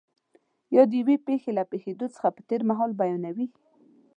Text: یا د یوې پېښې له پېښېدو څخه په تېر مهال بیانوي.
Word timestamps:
یا 0.75 0.83
د 0.89 0.91
یوې 1.01 1.15
پېښې 1.27 1.51
له 1.57 1.63
پېښېدو 1.71 2.07
څخه 2.15 2.27
په 2.35 2.41
تېر 2.49 2.61
مهال 2.69 2.91
بیانوي. 2.99 3.47